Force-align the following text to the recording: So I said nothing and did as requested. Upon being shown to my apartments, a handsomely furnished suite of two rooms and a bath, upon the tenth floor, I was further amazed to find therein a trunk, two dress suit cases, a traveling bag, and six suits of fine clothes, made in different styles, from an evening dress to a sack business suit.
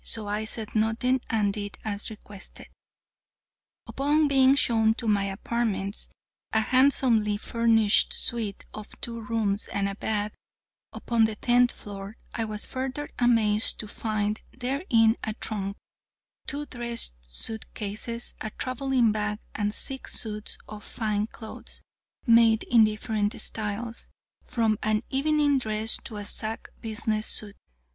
So 0.03 0.27
I 0.27 0.45
said 0.45 0.73
nothing 0.73 1.21
and 1.29 1.53
did 1.53 1.77
as 1.85 2.09
requested. 2.09 2.65
Upon 3.85 4.27
being 4.27 4.55
shown 4.55 4.95
to 4.95 5.07
my 5.07 5.25
apartments, 5.25 6.09
a 6.51 6.59
handsomely 6.59 7.37
furnished 7.37 8.11
suite 8.11 8.65
of 8.73 8.99
two 8.99 9.21
rooms 9.21 9.67
and 9.67 9.87
a 9.87 9.93
bath, 9.93 10.31
upon 10.91 11.25
the 11.25 11.35
tenth 11.35 11.71
floor, 11.71 12.17
I 12.33 12.45
was 12.45 12.65
further 12.65 13.11
amazed 13.19 13.79
to 13.81 13.87
find 13.87 14.41
therein 14.51 15.17
a 15.23 15.33
trunk, 15.35 15.77
two 16.47 16.65
dress 16.65 17.13
suit 17.21 17.71
cases, 17.75 18.33
a 18.41 18.49
traveling 18.57 19.11
bag, 19.11 19.37
and 19.53 19.71
six 19.71 20.19
suits 20.19 20.57
of 20.67 20.83
fine 20.83 21.27
clothes, 21.27 21.83
made 22.25 22.63
in 22.63 22.85
different 22.85 23.39
styles, 23.39 24.09
from 24.45 24.79
an 24.81 25.03
evening 25.11 25.59
dress 25.59 25.97
to 26.05 26.17
a 26.17 26.25
sack 26.25 26.69
business 26.79 27.27
suit. 27.27 27.55